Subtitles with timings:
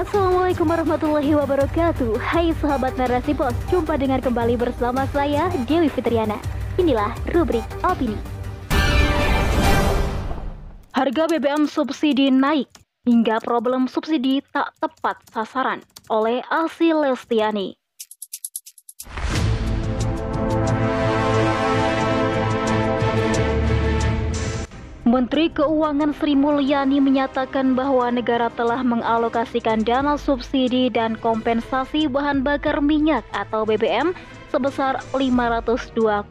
[0.00, 2.16] Assalamualaikum warahmatullahi wabarakatuh.
[2.24, 6.40] Hai sahabat narasi pos Jumpa dengan kembali bersama saya Dewi Fitriana.
[6.80, 8.16] Inilah rubrik opini.
[10.96, 12.72] Harga BBM subsidi naik
[13.04, 17.79] Hingga problem subsidi tak tepat sasaran Oleh Asi Lestiani
[25.10, 32.78] Menteri Keuangan Sri Mulyani menyatakan bahwa negara telah mengalokasikan dana subsidi dan kompensasi bahan bakar
[32.78, 34.14] minyak atau BBM
[34.54, 36.30] sebesar 502,4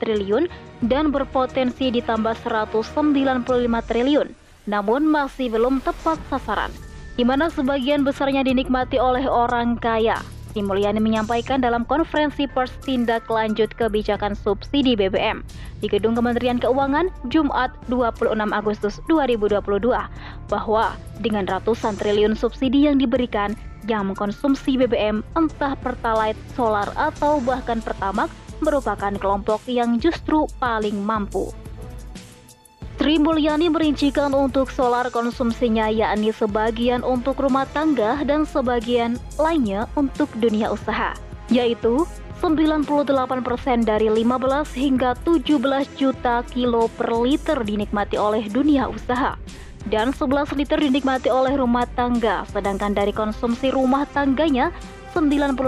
[0.00, 0.48] triliun
[0.88, 3.44] dan berpotensi ditambah 195
[3.84, 4.32] triliun,
[4.64, 6.72] namun masih belum tepat sasaran,
[7.20, 10.16] di mana sebagian besarnya dinikmati oleh orang kaya.
[10.52, 15.40] Sri Mulyani menyampaikan dalam konferensi pers tindak lanjut kebijakan subsidi BBM
[15.80, 19.64] di Gedung Kementerian Keuangan Jumat 26 Agustus 2022
[20.52, 20.92] bahwa
[21.24, 23.56] dengan ratusan triliun subsidi yang diberikan
[23.88, 28.28] yang mengkonsumsi BBM entah Pertalite, solar atau bahkan Pertamax
[28.60, 31.48] merupakan kelompok yang justru paling mampu.
[33.00, 40.30] Sri Mulyani merincikan untuk solar konsumsinya yakni sebagian untuk rumah tangga dan sebagian lainnya untuk
[40.38, 41.10] dunia usaha,
[41.50, 42.06] yaitu
[42.38, 42.86] 98%
[43.82, 44.22] dari 15
[44.78, 49.34] hingga 17 juta kilo per liter dinikmati oleh dunia usaha
[49.90, 54.70] dan 11 liter dinikmati oleh rumah tangga, sedangkan dari konsumsi rumah tangganya
[55.10, 55.58] 95%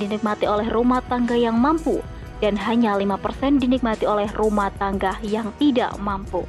[0.00, 2.00] dinikmati oleh rumah tangga yang mampu
[2.40, 6.48] dan hanya 5% dinikmati oleh rumah tangga yang tidak mampu.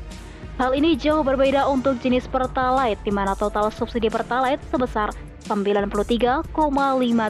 [0.60, 5.12] Hal ini jauh berbeda untuk jenis Pertalite, di mana total subsidi Pertalite sebesar
[5.48, 6.52] 93,5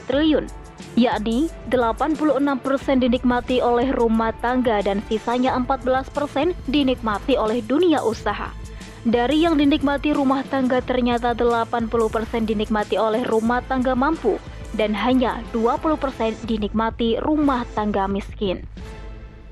[0.10, 0.46] triliun,
[1.00, 8.52] yakni 86% dinikmati oleh rumah tangga dan sisanya 14% dinikmati oleh dunia usaha.
[9.02, 11.90] Dari yang dinikmati rumah tangga ternyata 80%
[12.46, 14.38] dinikmati oleh rumah tangga mampu
[14.82, 16.02] dan hanya 20%
[16.50, 18.66] dinikmati rumah tangga miskin.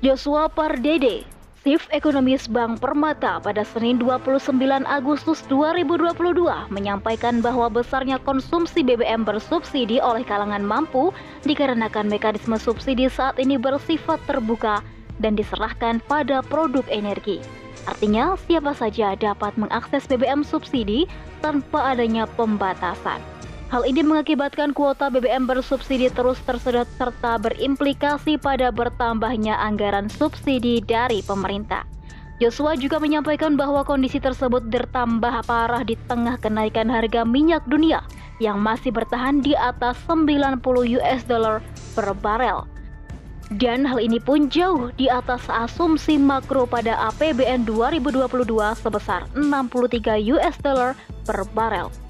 [0.02, 1.22] Joshua Pardede
[1.62, 4.58] Chief Ekonomis Bank Permata pada Senin 29
[4.90, 6.34] Agustus 2022
[6.74, 11.14] menyampaikan bahwa besarnya konsumsi BBM bersubsidi oleh kalangan mampu
[11.46, 14.82] dikarenakan mekanisme subsidi saat ini bersifat terbuka
[15.20, 17.44] dan diserahkan pada produk energi.
[17.84, 21.04] Artinya, siapa saja dapat mengakses BBM subsidi
[21.44, 23.29] tanpa adanya pembatasan.
[23.70, 31.22] Hal ini mengakibatkan kuota BBM bersubsidi terus tersedot serta berimplikasi pada bertambahnya anggaran subsidi dari
[31.22, 31.86] pemerintah.
[32.42, 38.02] Joshua juga menyampaikan bahwa kondisi tersebut bertambah parah di tengah kenaikan harga minyak dunia
[38.42, 40.58] yang masih bertahan di atas 90
[40.98, 41.62] US dollar
[41.94, 42.66] per barel.
[43.54, 48.18] Dan hal ini pun jauh di atas asumsi makro pada APBN 2022
[48.82, 52.09] sebesar 63 US dollar per barel.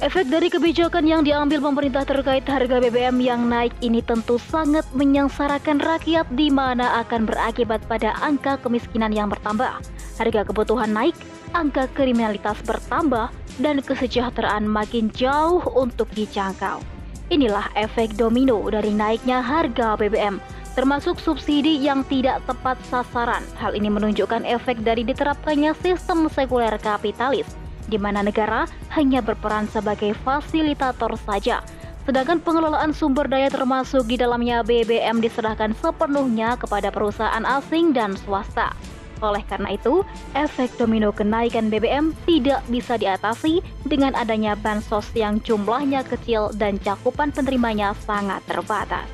[0.00, 5.76] Efek dari kebijakan yang diambil pemerintah terkait harga BBM yang naik ini tentu sangat menyengsarakan
[5.76, 9.68] rakyat di mana akan berakibat pada angka kemiskinan yang bertambah,
[10.16, 11.12] harga kebutuhan naik,
[11.52, 13.28] angka kriminalitas bertambah,
[13.60, 16.80] dan kesejahteraan makin jauh untuk dijangkau.
[17.28, 20.40] Inilah efek domino dari naiknya harga BBM,
[20.72, 23.44] termasuk subsidi yang tidak tepat sasaran.
[23.60, 27.59] Hal ini menunjukkan efek dari diterapkannya sistem sekuler kapitalis
[27.90, 31.60] di mana negara hanya berperan sebagai fasilitator saja.
[32.06, 38.72] Sedangkan pengelolaan sumber daya termasuk di dalamnya BBM diserahkan sepenuhnya kepada perusahaan asing dan swasta.
[39.20, 40.00] Oleh karena itu,
[40.32, 47.28] efek domino kenaikan BBM tidak bisa diatasi dengan adanya bansos yang jumlahnya kecil dan cakupan
[47.28, 49.04] penerimanya sangat terbatas.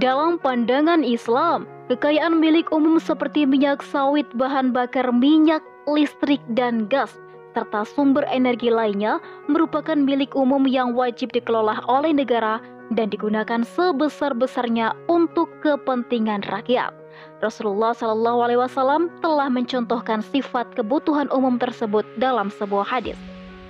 [0.00, 7.14] Dalam pandangan Islam, Kekayaan milik umum seperti minyak sawit, bahan bakar minyak, listrik, dan gas,
[7.54, 12.58] serta sumber energi lainnya merupakan milik umum yang wajib dikelola oleh negara
[12.90, 16.90] dan digunakan sebesar-besarnya untuk kepentingan rakyat.
[17.38, 23.16] Rasulullah Shallallahu Alaihi Wasallam telah mencontohkan sifat kebutuhan umum tersebut dalam sebuah hadis.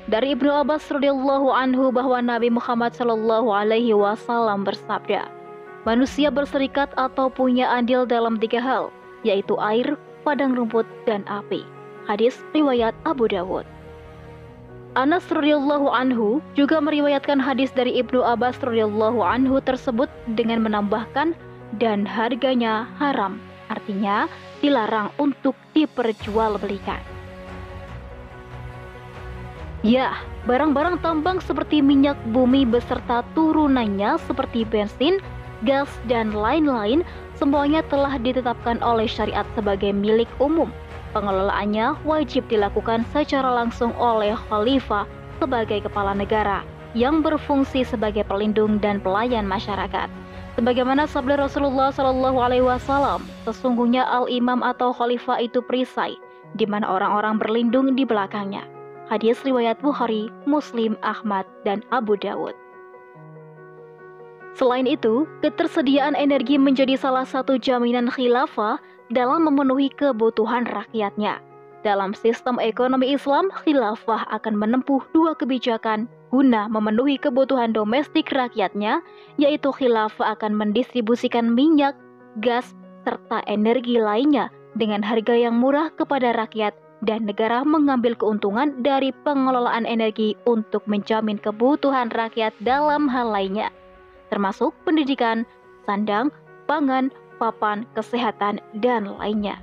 [0.09, 5.36] Dari Ibnu Abbas radhiyallahu anhu bahwa Nabi Muhammad Shallallahu Alaihi Wasallam bersabda,
[5.87, 8.91] Manusia berserikat atau punya andil dalam tiga hal,
[9.23, 9.95] yaitu air,
[10.27, 11.63] padang rumput, dan api.
[12.11, 13.63] Hadis riwayat Abu Dawud.
[14.99, 21.39] Anas radhiyallahu anhu juga meriwayatkan hadis dari Ibnu Abbas radhiyallahu anhu tersebut dengan menambahkan
[21.79, 23.39] dan harganya haram,
[23.71, 24.27] artinya
[24.59, 26.99] dilarang untuk diperjualbelikan.
[29.87, 30.19] Ya,
[30.51, 35.23] barang-barang tambang seperti minyak bumi beserta turunannya seperti bensin,
[35.65, 37.07] gas, dan lain-lain
[37.39, 40.69] semuanya telah ditetapkan oleh syariat sebagai milik umum.
[41.17, 45.09] Pengelolaannya wajib dilakukan secara langsung oleh khalifah
[45.41, 46.61] sebagai kepala negara
[46.93, 50.09] yang berfungsi sebagai pelindung dan pelayan masyarakat.
[50.57, 56.17] Sebagaimana sabda Rasulullah Shallallahu Alaihi Wasallam, sesungguhnya al imam atau khalifah itu perisai,
[56.57, 58.65] di mana orang-orang berlindung di belakangnya.
[59.13, 62.57] Hadis riwayat Bukhari, Muslim, Ahmad, dan Abu Dawud.
[64.57, 68.81] Selain itu, ketersediaan energi menjadi salah satu jaminan khilafah
[69.13, 71.45] dalam memenuhi kebutuhan rakyatnya.
[71.85, 79.05] Dalam sistem ekonomi Islam, khilafah akan menempuh dua kebijakan guna memenuhi kebutuhan domestik rakyatnya,
[79.37, 81.93] yaitu khilafah akan mendistribusikan minyak,
[82.41, 82.73] gas,
[83.05, 86.73] serta energi lainnya dengan harga yang murah kepada rakyat
[87.05, 93.69] dan negara mengambil keuntungan dari pengelolaan energi untuk menjamin kebutuhan rakyat dalam hal lainnya,
[94.29, 95.47] termasuk pendidikan,
[95.87, 96.33] sandang,
[96.67, 99.61] pangan, papan, kesehatan, dan lainnya.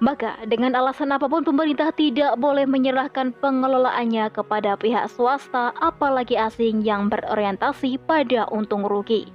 [0.00, 6.80] Maka dengan alasan apa pun pemerintah tidak boleh menyerahkan pengelolaannya kepada pihak swasta apalagi asing
[6.80, 9.28] yang berorientasi pada untung rugi.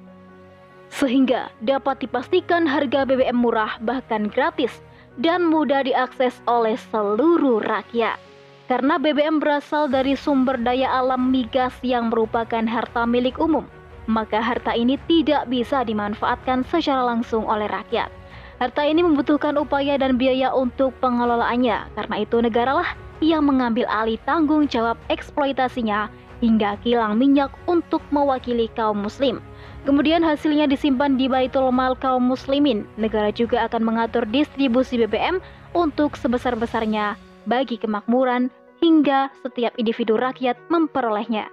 [0.90, 4.82] Sehingga dapat dipastikan harga BBM murah bahkan gratis
[5.22, 8.18] dan mudah diakses oleh seluruh rakyat.
[8.66, 13.70] Karena BBM berasal dari sumber daya alam migas yang merupakan harta milik umum,
[14.06, 18.10] maka harta ini tidak bisa dimanfaatkan secara langsung oleh rakyat
[18.56, 24.64] Harta ini membutuhkan upaya dan biaya untuk pengelolaannya, karena itu negaralah yang mengambil alih tanggung
[24.72, 26.08] jawab eksploitasinya
[26.40, 29.44] hingga kilang minyak untuk mewakili kaum muslim.
[29.84, 32.88] Kemudian hasilnya disimpan di Baitul Mal kaum muslimin.
[32.96, 35.44] Negara juga akan mengatur distribusi BBM
[35.76, 38.48] untuk sebesar-besarnya bagi kemakmuran
[38.80, 41.52] hingga setiap individu rakyat memperolehnya.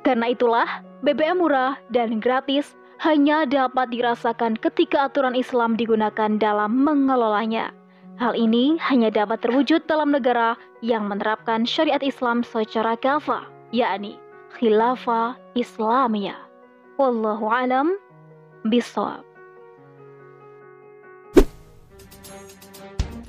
[0.00, 7.70] Karena itulah BBM murah dan gratis hanya dapat dirasakan ketika aturan Islam digunakan dalam mengelolanya.
[8.18, 14.18] Hal ini hanya dapat terwujud dalam negara yang menerapkan syariat Islam secara kafah, yakni
[14.58, 16.34] khilafah Islamiyah.
[16.98, 17.94] Wallahu alam
[18.66, 19.22] bisawab.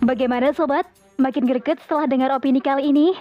[0.01, 0.89] Bagaimana sobat?
[1.21, 3.13] Makin greget setelah dengar opini kali ini?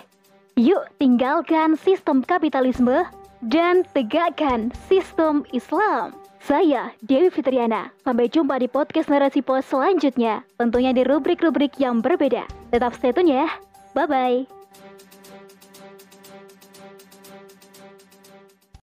[0.56, 3.04] Yuk tinggalkan sistem kapitalisme
[3.44, 6.16] dan tegakkan sistem Islam.
[6.38, 7.92] Saya Dewi Fitriana.
[8.06, 10.46] Sampai jumpa di podcast Narasi Pos selanjutnya.
[10.56, 12.48] Tentunya di rubrik-rubrik yang berbeda.
[12.72, 13.46] Tetap stay tune ya.
[13.92, 14.57] Bye-bye.